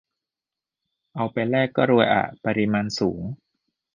[1.15, 3.21] เอาไปแลกก็รวยอะ ปริมาณสูง